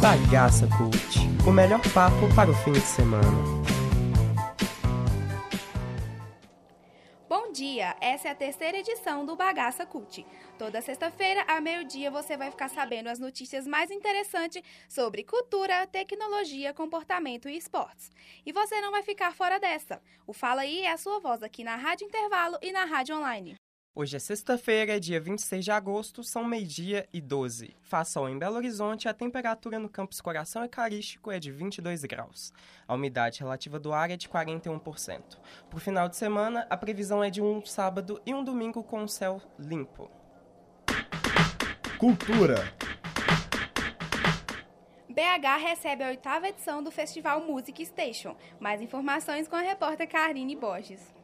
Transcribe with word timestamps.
Bagaça 0.00 0.68
Cult, 0.76 1.18
o 1.48 1.50
melhor 1.50 1.80
papo 1.92 2.32
para 2.34 2.50
o 2.50 2.54
fim 2.54 2.72
de 2.72 2.80
semana. 2.80 3.26
Bom 7.28 7.50
dia, 7.50 7.96
essa 8.00 8.28
é 8.28 8.30
a 8.30 8.34
terceira 8.34 8.78
edição 8.78 9.24
do 9.24 9.34
Bagaça 9.34 9.86
Cult. 9.86 10.24
Toda 10.58 10.82
sexta-feira, 10.82 11.44
ao 11.48 11.62
meio-dia, 11.62 12.10
você 12.10 12.36
vai 12.36 12.50
ficar 12.50 12.68
sabendo 12.68 13.08
as 13.08 13.18
notícias 13.18 13.66
mais 13.66 13.90
interessantes 13.90 14.62
sobre 14.88 15.24
cultura, 15.24 15.86
tecnologia, 15.86 16.74
comportamento 16.74 17.48
e 17.48 17.56
esportes. 17.56 18.10
E 18.44 18.52
você 18.52 18.80
não 18.80 18.90
vai 18.90 19.02
ficar 19.02 19.34
fora 19.34 19.58
dessa. 19.58 20.00
O 20.26 20.32
Fala 20.32 20.60
Aí 20.60 20.82
é 20.82 20.92
a 20.92 20.98
sua 20.98 21.18
voz 21.18 21.42
aqui 21.42 21.64
na 21.64 21.76
Rádio 21.76 22.06
Intervalo 22.06 22.58
e 22.60 22.70
na 22.70 22.84
Rádio 22.84 23.16
Online. 23.16 23.56
Hoje 23.98 24.14
é 24.14 24.18
sexta-feira, 24.18 25.00
dia 25.00 25.18
26 25.18 25.64
de 25.64 25.70
agosto, 25.70 26.22
são 26.22 26.44
meio-dia 26.44 27.08
e 27.14 27.18
12. 27.18 27.74
Faz 27.80 28.08
sol 28.08 28.28
em 28.28 28.38
Belo 28.38 28.56
Horizonte 28.56 29.08
a 29.08 29.14
temperatura 29.14 29.78
no 29.78 29.88
campus 29.88 30.20
Coração 30.20 30.62
Eucarístico 30.62 31.32
é 31.32 31.38
de 31.38 31.50
22 31.50 32.04
graus. 32.04 32.52
A 32.86 32.92
umidade 32.92 33.40
relativa 33.40 33.80
do 33.80 33.94
ar 33.94 34.10
é 34.10 34.16
de 34.18 34.28
41%. 34.28 35.38
Para 35.70 35.76
o 35.78 35.80
final 35.80 36.10
de 36.10 36.16
semana, 36.16 36.66
a 36.68 36.76
previsão 36.76 37.24
é 37.24 37.30
de 37.30 37.40
um 37.40 37.64
sábado 37.64 38.20
e 38.26 38.34
um 38.34 38.44
domingo 38.44 38.84
com 38.84 39.02
o 39.02 39.08
céu 39.08 39.40
limpo. 39.58 40.10
Cultura. 41.96 42.70
BH 45.08 45.56
recebe 45.58 46.04
a 46.04 46.08
oitava 46.08 46.48
edição 46.48 46.82
do 46.82 46.90
Festival 46.90 47.40
Music 47.40 47.86
Station. 47.86 48.36
Mais 48.60 48.82
informações 48.82 49.48
com 49.48 49.56
a 49.56 49.62
repórter 49.62 50.06
Karine 50.06 50.54
Borges. 50.54 51.15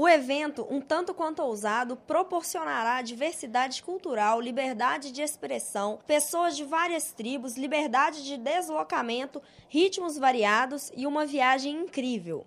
O 0.00 0.08
evento, 0.08 0.64
um 0.70 0.80
tanto 0.80 1.12
quanto 1.12 1.42
ousado, 1.42 1.96
proporcionará 1.96 3.02
diversidade 3.02 3.82
cultural, 3.82 4.40
liberdade 4.40 5.10
de 5.10 5.22
expressão, 5.22 5.98
pessoas 6.06 6.56
de 6.56 6.62
várias 6.62 7.10
tribos, 7.10 7.56
liberdade 7.56 8.22
de 8.22 8.36
deslocamento, 8.36 9.42
ritmos 9.68 10.16
variados 10.16 10.92
e 10.96 11.04
uma 11.04 11.26
viagem 11.26 11.74
incrível. 11.74 12.46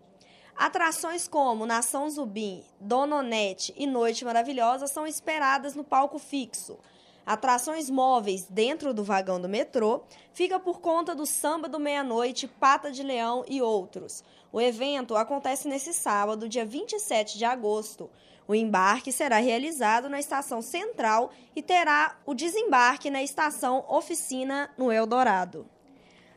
Atrações 0.55 1.27
como 1.27 1.65
Nação 1.65 2.09
Zumbi, 2.09 2.63
Dononete 2.79 3.73
e 3.75 3.85
Noite 3.85 4.23
Maravilhosa 4.23 4.87
são 4.87 5.05
esperadas 5.05 5.75
no 5.75 5.83
palco 5.83 6.17
fixo. 6.17 6.79
Atrações 7.25 7.89
móveis 7.89 8.47
dentro 8.49 8.93
do 8.93 9.03
vagão 9.03 9.39
do 9.39 9.47
metrô 9.47 10.01
fica 10.33 10.59
por 10.59 10.81
conta 10.81 11.13
do 11.13 11.25
Samba 11.25 11.69
do 11.69 11.79
Meia-Noite, 11.79 12.47
Pata 12.47 12.91
de 12.91 13.03
Leão 13.03 13.45
e 13.47 13.61
outros. 13.61 14.23
O 14.51 14.59
evento 14.59 15.15
acontece 15.15 15.67
nesse 15.67 15.93
sábado, 15.93 16.49
dia 16.49 16.65
27 16.65 17.37
de 17.37 17.45
agosto. 17.45 18.09
O 18.47 18.55
embarque 18.55 19.11
será 19.11 19.37
realizado 19.37 20.09
na 20.09 20.19
estação 20.19 20.61
central 20.61 21.31
e 21.55 21.61
terá 21.61 22.17
o 22.25 22.33
desembarque 22.33 23.09
na 23.09 23.23
estação 23.23 23.85
Oficina 23.87 24.69
no 24.77 24.91
Eldorado. 24.91 25.65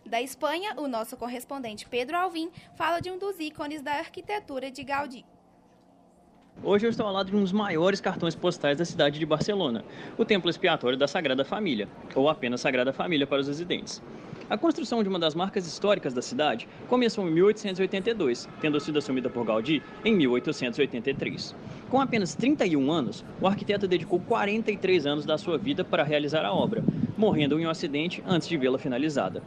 Da 0.07 0.21
Espanha, 0.21 0.75
o 0.77 0.87
nosso 0.87 1.17
correspondente 1.17 1.89
Pedro 1.89 2.17
Alvim 2.17 2.53
fala 2.77 3.01
de 3.01 3.11
um 3.11 3.19
dos 3.19 3.41
ícones 3.41 3.81
da 3.81 3.95
arquitetura 3.95 4.71
de 4.71 4.85
Gaudí. 4.85 5.25
Hoje 6.63 6.87
eu 6.87 6.91
estou 6.91 7.07
ao 7.07 7.13
lado 7.13 7.31
de 7.31 7.37
um 7.37 7.41
dos 7.41 7.53
maiores 7.53 8.01
cartões 8.01 8.35
postais 8.35 8.79
da 8.79 8.85
cidade 8.85 9.19
de 9.19 9.27
Barcelona, 9.27 9.85
o 10.17 10.25
Templo 10.25 10.49
Expiatório 10.49 10.97
da 10.97 11.09
Sagrada 11.09 11.45
Família, 11.45 11.89
ou 12.15 12.29
apenas 12.29 12.61
Sagrada 12.61 12.93
Família 12.93 13.27
para 13.27 13.41
os 13.41 13.49
residentes. 13.49 14.01
A 14.49 14.57
construção 14.57 15.03
de 15.03 15.09
uma 15.09 15.19
das 15.19 15.35
marcas 15.35 15.67
históricas 15.67 16.15
da 16.15 16.23
cidade 16.23 16.69
começou 16.89 17.29
em 17.29 17.33
1882, 17.33 18.49
tendo 18.61 18.81
sido 18.81 18.99
assumida 18.99 19.29
por 19.29 19.45
Gaudí 19.45 19.83
em 20.05 20.15
1883. 20.15 21.55
Com 21.91 22.01
apenas 22.01 22.35
31 22.35 22.91
anos, 22.91 23.25
o 23.41 23.47
arquiteto 23.47 23.87
dedicou 23.89 24.21
43 24.21 25.07
anos 25.07 25.27
da 25.27 25.37
sua 25.37 25.59
vida 25.59 25.85
para 25.85 26.03
realizar 26.03 26.45
a 26.45 26.53
obra, 26.53 26.85
morrendo 27.17 27.59
em 27.59 27.67
um 27.67 27.71
acidente 27.71 28.23
antes 28.27 28.49
de 28.49 28.57
vê-la 28.57 28.79
finalizada. 28.79 29.43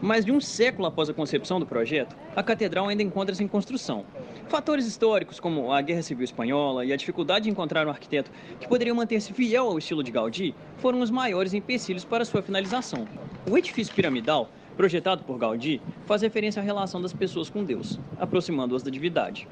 Mais 0.00 0.24
de 0.24 0.30
um 0.30 0.40
século 0.40 0.86
após 0.86 1.10
a 1.10 1.14
concepção 1.14 1.58
do 1.58 1.66
projeto, 1.66 2.16
a 2.36 2.42
catedral 2.42 2.86
ainda 2.86 3.02
encontra-se 3.02 3.42
em 3.42 3.48
construção. 3.48 4.04
Fatores 4.46 4.86
históricos, 4.86 5.40
como 5.40 5.72
a 5.72 5.80
Guerra 5.80 6.02
Civil 6.02 6.22
Espanhola 6.22 6.84
e 6.84 6.92
a 6.92 6.96
dificuldade 6.96 7.44
de 7.44 7.50
encontrar 7.50 7.84
um 7.84 7.90
arquiteto 7.90 8.30
que 8.60 8.68
poderia 8.68 8.94
manter-se 8.94 9.32
fiel 9.32 9.64
ao 9.64 9.76
estilo 9.76 10.04
de 10.04 10.12
Gaudí, 10.12 10.54
foram 10.76 11.00
os 11.00 11.10
maiores 11.10 11.52
empecilhos 11.52 12.04
para 12.04 12.24
sua 12.24 12.42
finalização. 12.42 13.08
O 13.50 13.58
edifício 13.58 13.92
piramidal, 13.92 14.48
projetado 14.76 15.24
por 15.24 15.36
Gaudí, 15.36 15.82
faz 16.06 16.22
referência 16.22 16.62
à 16.62 16.64
relação 16.64 17.02
das 17.02 17.12
pessoas 17.12 17.50
com 17.50 17.64
Deus, 17.64 17.98
aproximando-as 18.20 18.84
da 18.84 18.92
divindade. 18.92 19.48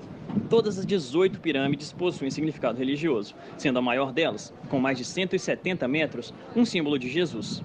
Todas 0.48 0.78
as 0.78 0.86
18 0.86 1.40
pirâmides 1.40 1.92
possuem 1.92 2.30
significado 2.30 2.78
religioso, 2.78 3.34
sendo 3.58 3.80
a 3.80 3.82
maior 3.82 4.12
delas, 4.12 4.54
com 4.68 4.78
mais 4.78 4.96
de 4.96 5.04
170 5.04 5.88
metros, 5.88 6.32
um 6.54 6.64
símbolo 6.64 7.00
de 7.00 7.08
Jesus. 7.08 7.64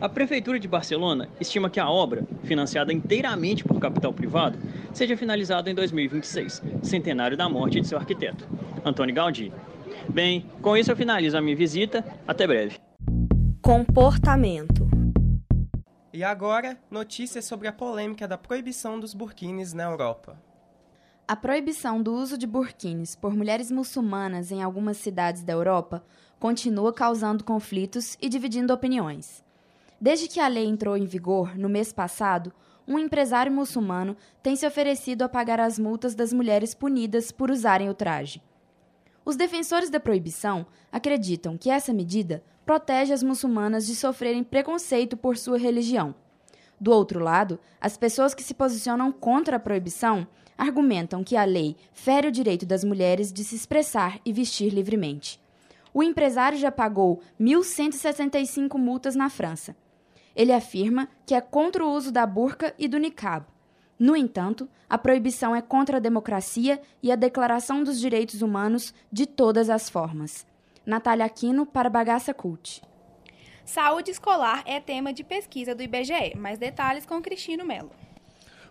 A 0.00 0.08
Prefeitura 0.08 0.60
de 0.60 0.68
Barcelona 0.68 1.28
estima 1.40 1.68
que 1.68 1.80
a 1.80 1.90
obra, 1.90 2.24
financiada 2.44 2.92
inteiramente 2.92 3.64
por 3.64 3.80
capital 3.80 4.12
privado, 4.12 4.56
seja 4.94 5.16
finalizada 5.16 5.68
em 5.68 5.74
2026, 5.74 6.62
centenário 6.84 7.36
da 7.36 7.48
morte 7.48 7.80
de 7.80 7.88
seu 7.88 7.98
arquiteto, 7.98 8.46
Antônio 8.84 9.12
Gaudí. 9.12 9.52
Bem, 10.08 10.46
com 10.62 10.76
isso 10.76 10.92
eu 10.92 10.96
finalizo 10.96 11.36
a 11.36 11.40
minha 11.40 11.56
visita. 11.56 12.04
Até 12.28 12.46
breve. 12.46 12.78
Comportamento. 13.60 14.88
E 16.12 16.22
agora, 16.22 16.78
notícias 16.88 17.44
sobre 17.44 17.66
a 17.66 17.72
polêmica 17.72 18.28
da 18.28 18.38
proibição 18.38 19.00
dos 19.00 19.12
burkines 19.12 19.72
na 19.72 19.82
Europa. 19.82 20.40
A 21.26 21.34
proibição 21.34 22.00
do 22.00 22.14
uso 22.14 22.38
de 22.38 22.46
burkines 22.46 23.16
por 23.16 23.34
mulheres 23.36 23.68
muçulmanas 23.68 24.52
em 24.52 24.62
algumas 24.62 24.96
cidades 24.96 25.42
da 25.42 25.52
Europa 25.52 26.04
continua 26.38 26.92
causando 26.92 27.42
conflitos 27.42 28.16
e 28.22 28.28
dividindo 28.28 28.72
opiniões. 28.72 29.47
Desde 30.00 30.28
que 30.28 30.38
a 30.38 30.46
lei 30.46 30.64
entrou 30.64 30.96
em 30.96 31.06
vigor 31.06 31.58
no 31.58 31.68
mês 31.68 31.92
passado, 31.92 32.52
um 32.86 32.98
empresário 32.98 33.50
muçulmano 33.50 34.16
tem 34.42 34.54
se 34.54 34.66
oferecido 34.66 35.22
a 35.22 35.28
pagar 35.28 35.58
as 35.58 35.78
multas 35.78 36.14
das 36.14 36.32
mulheres 36.32 36.72
punidas 36.72 37.32
por 37.32 37.50
usarem 37.50 37.90
o 37.90 37.94
traje. 37.94 38.40
Os 39.24 39.36
defensores 39.36 39.90
da 39.90 40.00
proibição 40.00 40.64
acreditam 40.90 41.58
que 41.58 41.68
essa 41.68 41.92
medida 41.92 42.42
protege 42.64 43.12
as 43.12 43.22
muçulmanas 43.22 43.86
de 43.86 43.94
sofrerem 43.94 44.44
preconceito 44.44 45.16
por 45.16 45.36
sua 45.36 45.58
religião. 45.58 46.14
Do 46.80 46.92
outro 46.92 47.18
lado, 47.18 47.58
as 47.80 47.96
pessoas 47.96 48.34
que 48.34 48.42
se 48.42 48.54
posicionam 48.54 49.10
contra 49.10 49.56
a 49.56 49.60
proibição 49.60 50.26
argumentam 50.56 51.24
que 51.24 51.36
a 51.36 51.44
lei 51.44 51.76
fere 51.92 52.28
o 52.28 52.32
direito 52.32 52.64
das 52.64 52.84
mulheres 52.84 53.32
de 53.32 53.42
se 53.42 53.56
expressar 53.56 54.20
e 54.24 54.32
vestir 54.32 54.72
livremente. 54.72 55.40
O 55.92 56.02
empresário 56.02 56.56
já 56.56 56.70
pagou 56.70 57.20
1.165 57.40 58.78
multas 58.78 59.16
na 59.16 59.28
França. 59.28 59.76
Ele 60.38 60.52
afirma 60.52 61.08
que 61.26 61.34
é 61.34 61.40
contra 61.40 61.84
o 61.84 61.92
uso 61.92 62.12
da 62.12 62.24
burca 62.24 62.72
e 62.78 62.86
do 62.86 62.96
niqab. 62.96 63.44
No 63.98 64.14
entanto, 64.14 64.68
a 64.88 64.96
proibição 64.96 65.54
é 65.54 65.60
contra 65.60 65.96
a 65.96 66.00
democracia 66.00 66.80
e 67.02 67.10
a 67.10 67.16
Declaração 67.16 67.82
dos 67.82 67.98
Direitos 67.98 68.40
Humanos 68.40 68.94
de 69.10 69.26
todas 69.26 69.68
as 69.68 69.90
formas. 69.90 70.46
Natália 70.86 71.26
Aquino 71.26 71.66
para 71.66 71.90
Bagaça 71.90 72.32
Cult. 72.32 72.80
Saúde 73.64 74.12
escolar 74.12 74.62
é 74.64 74.78
tema 74.78 75.12
de 75.12 75.24
pesquisa 75.24 75.74
do 75.74 75.82
IBGE. 75.82 76.36
Mais 76.36 76.56
detalhes 76.56 77.04
com 77.04 77.20
Cristino 77.20 77.64
Melo. 77.64 77.90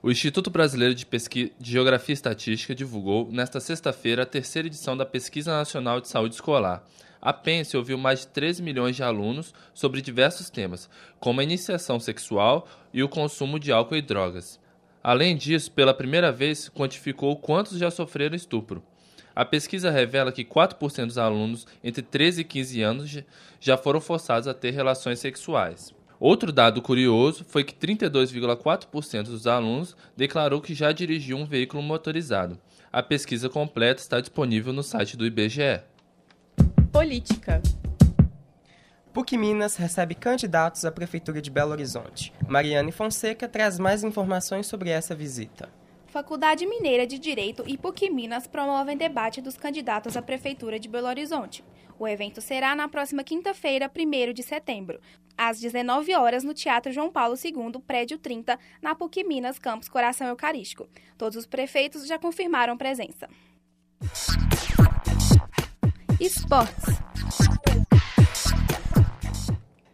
O 0.01 0.09
Instituto 0.09 0.49
Brasileiro 0.49 0.95
de, 0.95 1.05
Pesqui... 1.05 1.51
de 1.59 1.71
Geografia 1.71 2.13
e 2.13 2.15
Estatística 2.15 2.73
divulgou, 2.73 3.29
nesta 3.29 3.59
sexta-feira, 3.59 4.23
a 4.23 4.25
terceira 4.25 4.69
edição 4.69 4.95
da 4.95 5.05
Pesquisa 5.05 5.51
Nacional 5.51 5.99
de 5.99 6.07
Saúde 6.07 6.35
Escolar, 6.35 6.83
a 7.21 7.33
Pense 7.33 7.75
ouviu 7.75 7.97
mais 7.97 8.21
de 8.21 8.27
13 8.27 8.61
milhões 8.61 8.95
de 8.95 9.03
alunos 9.03 9.53
sobre 9.73 10.01
diversos 10.01 10.49
temas, 10.49 10.89
como 11.19 11.39
a 11.39 11.43
iniciação 11.43 11.99
sexual 11.99 12.67
e 12.93 13.03
o 13.03 13.09
consumo 13.09 13.59
de 13.59 13.71
álcool 13.71 13.95
e 13.95 14.01
drogas. 14.01 14.59
Além 15.03 15.35
disso, 15.37 15.71
pela 15.71 15.93
primeira 15.93 16.31
vez, 16.31 16.69
quantificou 16.69 17.35
quantos 17.37 17.77
já 17.77 17.89
sofreram 17.89 18.35
estupro. 18.35 18.83
A 19.35 19.45
pesquisa 19.45 19.91
revela 19.91 20.31
que 20.31 20.43
4% 20.43 21.05
dos 21.05 21.17
alunos 21.17 21.67
entre 21.83 22.01
13 22.01 22.41
e 22.41 22.43
15 22.43 22.81
anos 22.81 23.23
já 23.59 23.77
foram 23.77 24.01
forçados 24.01 24.47
a 24.47 24.53
ter 24.53 24.71
relações 24.71 25.19
sexuais. 25.19 25.93
Outro 26.19 26.51
dado 26.51 26.81
curioso 26.81 27.45
foi 27.47 27.63
que 27.63 27.75
32,4% 27.75 29.25
dos 29.25 29.45
alunos 29.45 29.95
declarou 30.15 30.59
que 30.59 30.73
já 30.73 30.91
dirigiu 30.91 31.37
um 31.37 31.45
veículo 31.45 31.83
motorizado. 31.83 32.57
A 32.91 33.03
pesquisa 33.03 33.47
completa 33.47 34.01
está 34.01 34.19
disponível 34.19 34.73
no 34.73 34.81
site 34.81 35.15
do 35.15 35.25
IBGE. 35.25 35.81
Política. 36.91 37.61
PUC 39.13 39.37
Minas 39.37 39.75
recebe 39.75 40.15
candidatos 40.15 40.85
à 40.85 40.91
Prefeitura 40.91 41.41
de 41.41 41.49
Belo 41.49 41.71
Horizonte. 41.71 42.33
Mariane 42.47 42.91
Fonseca 42.91 43.47
traz 43.47 43.77
mais 43.77 44.03
informações 44.03 44.67
sobre 44.67 44.89
essa 44.89 45.15
visita. 45.15 45.69
Faculdade 46.07 46.65
Mineira 46.65 47.05
de 47.05 47.19
Direito 47.19 47.63
e 47.67 47.77
PUC 47.77 48.09
Minas 48.09 48.47
promovem 48.47 48.95
debate 48.95 49.41
dos 49.41 49.57
candidatos 49.57 50.15
à 50.15 50.21
Prefeitura 50.21 50.79
de 50.79 50.87
Belo 50.87 51.07
Horizonte. 51.07 51.63
O 51.99 52.07
evento 52.07 52.41
será 52.41 52.75
na 52.75 52.87
próxima 52.87 53.23
quinta-feira, 53.23 53.91
1 53.93 54.33
de 54.33 54.43
setembro, 54.43 54.99
às 55.37 55.59
19 55.59 56.15
horas, 56.15 56.43
no 56.43 56.53
Teatro 56.53 56.91
João 56.91 57.11
Paulo 57.11 57.35
II, 57.35 57.81
prédio 57.85 58.17
30, 58.17 58.57
na 58.81 58.95
PUC 58.95 59.23
Minas, 59.23 59.59
campus 59.59 59.89
Coração 59.89 60.27
Eucarístico. 60.27 60.87
Todos 61.17 61.37
os 61.37 61.45
prefeitos 61.45 62.07
já 62.07 62.17
confirmaram 62.17 62.77
presença. 62.77 63.27
Esportes. 66.19 66.95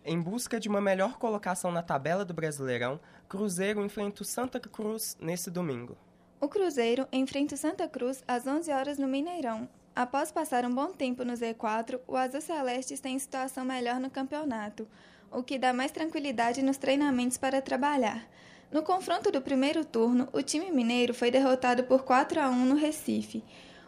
Em 0.06 0.22
busca 0.22 0.58
de 0.58 0.70
uma 0.70 0.80
melhor 0.80 1.18
colocação 1.18 1.70
na 1.70 1.84
tabela 1.84 2.24
do 2.24 2.34
Brasileirão, 2.34 2.98
Cruzeiro 3.28 3.84
enfrenta 3.84 4.22
o 4.22 4.26
Santa 4.26 4.58
Cruz 4.58 5.18
nesse 5.20 5.52
domingo. 5.52 5.98
O 6.40 6.48
Cruzeiro 6.48 7.06
enfrenta 7.12 7.56
o 7.56 7.58
Santa 7.58 7.90
Cruz 7.90 8.24
às 8.26 8.48
11 8.48 8.72
horas 8.72 8.98
no 8.98 9.06
Mineirão. 9.06 9.68
Após 9.94 10.32
passar 10.32 10.64
um 10.64 10.74
bom 10.74 10.94
tempo 10.94 11.26
no 11.26 11.34
Z4, 11.34 12.00
o 12.08 12.16
Azul 12.16 12.40
Celeste 12.40 12.94
está 12.94 13.10
em 13.10 13.20
situação 13.20 13.66
melhor 13.66 14.00
no 14.00 14.10
campeonato, 14.10 14.88
o 15.30 15.44
que 15.44 15.60
dá 15.60 15.74
mais 15.74 15.92
tranquilidade 15.92 16.64
nos 16.64 16.78
treinamentos 16.78 17.38
para 17.38 17.62
trabalhar. 17.62 18.26
No 18.72 18.82
confronto 18.82 19.30
do 19.30 19.42
primeiro 19.42 19.84
turno, 19.84 20.30
o 20.32 20.42
time 20.42 20.72
mineiro 20.72 21.14
foi 21.14 21.30
derrotado 21.30 21.84
por 21.84 22.04
4 22.04 22.40
a 22.40 22.50
1 22.50 22.66
no 22.66 22.76
Recife. 22.76 23.44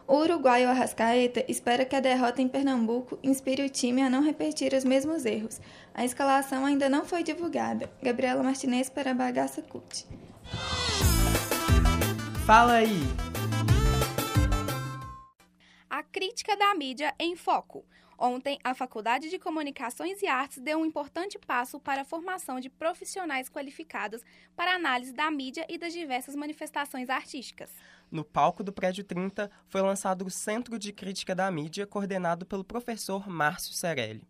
O 0.08 0.18
uruguaio 0.18 0.68
Arrascaeta 0.68 1.44
espera 1.48 1.84
que 1.84 1.96
a 1.96 2.00
derrota 2.00 2.40
em 2.40 2.46
Pernambuco 2.46 3.18
inspire 3.24 3.64
o 3.64 3.68
time 3.68 4.02
a 4.02 4.08
não 4.08 4.22
repetir 4.22 4.72
os 4.72 4.84
mesmos 4.84 5.24
erros. 5.24 5.60
A 5.92 6.04
escalação 6.04 6.64
ainda 6.64 6.88
não 6.88 7.04
foi 7.04 7.24
divulgada. 7.24 7.90
Gabriela 8.00 8.40
Martinez 8.40 8.88
para 8.88 9.10
a 9.10 9.14
Bagaça 9.14 9.62
Cult. 9.62 10.06
Fala 12.46 12.74
aí! 12.74 13.00
A 15.90 16.04
crítica 16.04 16.56
da 16.56 16.72
mídia 16.76 17.12
em 17.18 17.34
foco. 17.34 17.84
Ontem, 18.18 18.58
a 18.64 18.74
Faculdade 18.74 19.28
de 19.28 19.38
Comunicações 19.38 20.22
e 20.22 20.26
Artes 20.26 20.58
deu 20.58 20.78
um 20.78 20.86
importante 20.86 21.38
passo 21.38 21.78
para 21.78 22.00
a 22.00 22.04
formação 22.04 22.58
de 22.60 22.70
profissionais 22.70 23.50
qualificados 23.50 24.22
para 24.54 24.74
análise 24.74 25.12
da 25.12 25.30
mídia 25.30 25.66
e 25.68 25.76
das 25.76 25.92
diversas 25.92 26.34
manifestações 26.34 27.10
artísticas. 27.10 27.70
No 28.10 28.24
palco 28.24 28.62
do 28.62 28.72
Prédio 28.72 29.02
30 29.02 29.50
foi 29.66 29.82
lançado 29.82 30.24
o 30.24 30.30
Centro 30.30 30.78
de 30.78 30.92
Crítica 30.92 31.34
da 31.34 31.50
Mídia, 31.50 31.86
coordenado 31.86 32.46
pelo 32.46 32.62
professor 32.62 33.28
Márcio 33.28 33.74
Cerelli. 33.74 34.22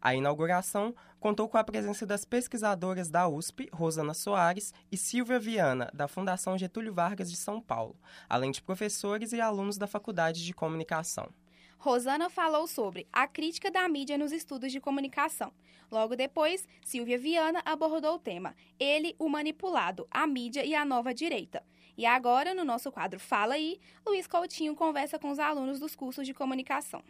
A 0.00 0.14
inauguração 0.14 0.94
contou 1.18 1.48
com 1.48 1.58
a 1.58 1.64
presença 1.64 2.06
das 2.06 2.24
pesquisadoras 2.24 3.10
da 3.10 3.26
USP, 3.26 3.68
Rosana 3.72 4.14
Soares, 4.14 4.72
e 4.92 4.96
Silvia 4.96 5.40
Viana, 5.40 5.90
da 5.92 6.06
Fundação 6.06 6.56
Getúlio 6.56 6.94
Vargas 6.94 7.28
de 7.28 7.36
São 7.36 7.60
Paulo, 7.60 7.96
além 8.28 8.52
de 8.52 8.62
professores 8.62 9.32
e 9.32 9.40
alunos 9.40 9.76
da 9.76 9.88
Faculdade 9.88 10.44
de 10.44 10.54
Comunicação. 10.54 11.28
Rosana 11.76 12.30
falou 12.30 12.66
sobre 12.66 13.06
a 13.12 13.26
crítica 13.26 13.70
da 13.70 13.86
mídia 13.88 14.16
nos 14.16 14.32
estudos 14.32 14.70
de 14.70 14.80
comunicação. 14.80 15.52
Logo 15.90 16.16
depois, 16.16 16.66
Silvia 16.82 17.18
Viana 17.18 17.60
abordou 17.64 18.14
o 18.14 18.18
tema 18.18 18.54
Ele, 18.78 19.14
o 19.18 19.28
manipulado, 19.28 20.06
a 20.10 20.26
mídia 20.26 20.64
e 20.64 20.74
a 20.74 20.84
nova 20.84 21.12
direita. 21.12 21.62
E 21.96 22.04
agora, 22.04 22.54
no 22.54 22.64
nosso 22.64 22.90
quadro 22.90 23.20
Fala 23.20 23.54
aí, 23.54 23.78
Luiz 24.06 24.26
Coutinho 24.26 24.74
conversa 24.74 25.18
com 25.18 25.30
os 25.30 25.38
alunos 25.38 25.78
dos 25.78 25.94
cursos 25.94 26.26
de 26.26 26.34
comunicação. 26.34 27.02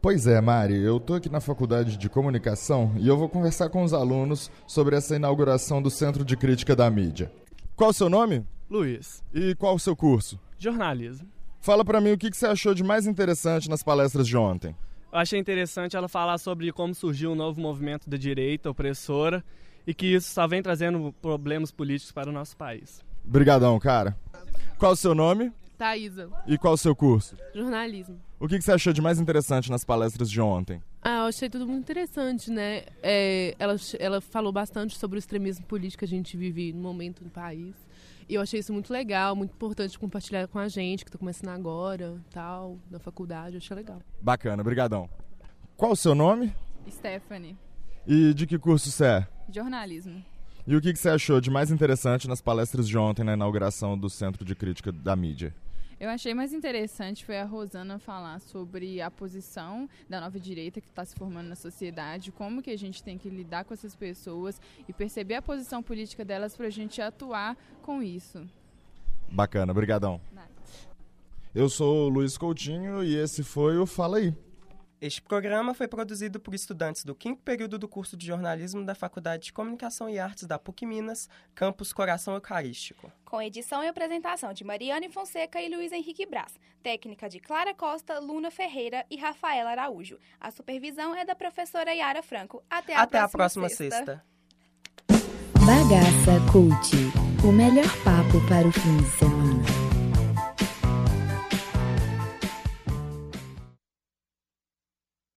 Pois 0.00 0.26
é, 0.26 0.40
Mari, 0.40 0.76
eu 0.76 0.98
estou 0.98 1.16
aqui 1.16 1.28
na 1.28 1.40
Faculdade 1.40 1.96
de 1.96 2.08
Comunicação 2.08 2.94
e 2.98 3.08
eu 3.08 3.16
vou 3.16 3.28
conversar 3.28 3.68
com 3.70 3.82
os 3.82 3.92
alunos 3.92 4.50
sobre 4.66 4.94
essa 4.94 5.16
inauguração 5.16 5.82
do 5.82 5.90
Centro 5.90 6.24
de 6.24 6.36
Crítica 6.36 6.76
da 6.76 6.88
Mídia. 6.88 7.32
Qual 7.74 7.90
o 7.90 7.92
seu 7.92 8.08
nome? 8.08 8.46
Luiz. 8.70 9.24
E 9.34 9.54
qual 9.56 9.74
o 9.74 9.80
seu 9.80 9.96
curso? 9.96 10.38
Jornalismo. 10.58 11.28
Fala 11.60 11.84
para 11.84 12.00
mim 12.00 12.12
o 12.12 12.18
que 12.18 12.32
você 12.32 12.46
achou 12.46 12.74
de 12.74 12.84
mais 12.84 13.06
interessante 13.06 13.68
nas 13.68 13.82
palestras 13.82 14.28
de 14.28 14.36
ontem. 14.36 14.76
Eu 15.12 15.18
achei 15.18 15.40
interessante 15.40 15.96
ela 15.96 16.08
falar 16.08 16.38
sobre 16.38 16.70
como 16.72 16.94
surgiu 16.94 17.32
um 17.32 17.34
novo 17.34 17.60
movimento 17.60 18.08
da 18.08 18.16
direita 18.16 18.70
opressora 18.70 19.44
e 19.86 19.94
que 19.94 20.06
isso 20.14 20.32
só 20.32 20.46
vem 20.46 20.62
trazendo 20.62 21.12
problemas 21.20 21.70
políticos 21.70 22.12
para 22.12 22.30
o 22.30 22.32
nosso 22.32 22.56
país. 22.56 23.04
Obrigadão, 23.26 23.78
cara. 23.78 24.16
Qual 24.78 24.92
o 24.92 24.96
seu 24.96 25.14
nome? 25.14 25.52
Thaisa. 25.76 26.30
E 26.46 26.56
qual 26.56 26.74
o 26.74 26.78
seu 26.78 26.94
curso? 26.94 27.36
Jornalismo. 27.54 28.18
O 28.38 28.46
que 28.46 28.60
você 28.60 28.72
achou 28.72 28.92
de 28.92 29.00
mais 29.02 29.18
interessante 29.18 29.70
nas 29.70 29.84
palestras 29.84 30.30
de 30.30 30.40
ontem? 30.40 30.82
Ah, 31.02 31.20
eu 31.20 31.24
achei 31.26 31.48
tudo 31.48 31.66
muito 31.66 31.80
interessante, 31.80 32.50
né? 32.50 32.84
É, 33.02 33.54
ela, 33.58 33.76
ela 33.98 34.20
falou 34.20 34.52
bastante 34.52 34.96
sobre 34.96 35.16
o 35.16 35.20
extremismo 35.20 35.64
político 35.66 36.00
que 36.00 36.04
a 36.04 36.08
gente 36.08 36.36
vive 36.36 36.72
no 36.72 36.80
momento 36.80 37.24
no 37.24 37.30
país. 37.30 37.74
E 38.28 38.34
eu 38.34 38.42
achei 38.42 38.60
isso 38.60 38.72
muito 38.72 38.92
legal, 38.92 39.36
muito 39.36 39.52
importante 39.52 39.98
compartilhar 39.98 40.48
com 40.48 40.58
a 40.58 40.68
gente, 40.68 41.04
que 41.04 41.08
está 41.08 41.18
começando 41.18 41.50
agora, 41.50 42.20
tal, 42.30 42.78
na 42.90 42.98
faculdade, 42.98 43.54
eu 43.54 43.58
achei 43.58 43.76
legal. 43.76 44.00
Bacana, 44.20 44.64
brigadão. 44.64 45.08
Qual 45.76 45.92
o 45.92 45.96
seu 45.96 46.14
nome? 46.14 46.52
Stephanie. 46.90 47.56
E 48.06 48.34
de 48.34 48.46
que 48.46 48.58
curso 48.58 48.90
você 48.90 49.04
é? 49.04 49.28
Jornalismo. 49.48 50.24
E 50.68 50.74
o 50.74 50.80
que 50.80 50.96
você 50.96 51.10
achou 51.10 51.40
de 51.40 51.48
mais 51.48 51.70
interessante 51.70 52.26
nas 52.26 52.40
palestras 52.40 52.88
de 52.88 52.98
ontem 52.98 53.22
na 53.22 53.34
inauguração 53.34 53.96
do 53.96 54.10
Centro 54.10 54.44
de 54.44 54.52
Crítica 54.52 54.90
da 54.90 55.14
Mídia? 55.14 55.54
Eu 56.00 56.10
achei 56.10 56.34
mais 56.34 56.52
interessante 56.52 57.24
foi 57.24 57.38
a 57.38 57.44
Rosana 57.44 58.00
falar 58.00 58.40
sobre 58.40 59.00
a 59.00 59.08
posição 59.08 59.88
da 60.10 60.20
nova 60.20 60.40
direita 60.40 60.80
que 60.80 60.88
está 60.88 61.04
se 61.04 61.14
formando 61.14 61.46
na 61.46 61.54
sociedade, 61.54 62.32
como 62.32 62.60
que 62.60 62.72
a 62.72 62.76
gente 62.76 63.00
tem 63.00 63.16
que 63.16 63.30
lidar 63.30 63.64
com 63.64 63.74
essas 63.74 63.94
pessoas 63.94 64.60
e 64.88 64.92
perceber 64.92 65.36
a 65.36 65.42
posição 65.42 65.84
política 65.84 66.24
delas 66.24 66.56
para 66.56 66.66
a 66.66 66.70
gente 66.70 67.00
atuar 67.00 67.56
com 67.80 68.02
isso. 68.02 68.44
Bacana, 69.30 69.72
brigadão. 69.72 70.20
Eu 71.54 71.68
sou 71.68 72.06
o 72.06 72.08
Luiz 72.08 72.36
Coutinho 72.36 73.04
e 73.04 73.14
esse 73.14 73.44
foi 73.44 73.78
o 73.78 73.86
Fala 73.86 74.18
Aí. 74.18 74.34
Este 74.98 75.20
programa 75.20 75.74
foi 75.74 75.86
produzido 75.86 76.40
por 76.40 76.54
estudantes 76.54 77.04
do 77.04 77.14
quinto 77.14 77.42
período 77.42 77.78
do 77.78 77.86
curso 77.86 78.16
de 78.16 78.26
jornalismo 78.26 78.82
da 78.84 78.94
Faculdade 78.94 79.44
de 79.44 79.52
Comunicação 79.52 80.08
e 80.08 80.18
Artes 80.18 80.44
da 80.44 80.58
PUC 80.58 80.86
Minas, 80.86 81.28
campus 81.54 81.92
Coração 81.92 82.32
Eucarístico. 82.34 83.12
Com 83.24 83.42
edição 83.42 83.84
e 83.84 83.88
apresentação 83.88 84.54
de 84.54 84.64
Mariane 84.64 85.10
Fonseca 85.10 85.60
e 85.60 85.68
Luiz 85.68 85.92
Henrique 85.92 86.24
Braz. 86.24 86.54
Técnica 86.82 87.28
de 87.28 87.40
Clara 87.40 87.74
Costa, 87.74 88.18
Luna 88.18 88.50
Ferreira 88.50 89.04
e 89.10 89.16
Rafaela 89.16 89.70
Araújo. 89.70 90.18
A 90.40 90.50
supervisão 90.50 91.14
é 91.14 91.26
da 91.26 91.34
professora 91.34 91.92
Yara 91.92 92.22
Franco. 92.22 92.62
Até 92.70 92.94
a 92.94 93.02
Até 93.02 93.18
próxima, 93.18 93.26
a 93.26 93.28
próxima 93.28 93.68
sexta. 93.68 93.96
sexta. 93.96 94.24
Bagaça 95.66 96.52
Cult, 96.52 96.96
o 97.46 97.52
melhor 97.52 97.88
papo 98.02 98.40
para 98.48 98.66
o 98.66 98.72
fim 98.72 98.96
de 98.96 99.10
semana. 99.18 99.75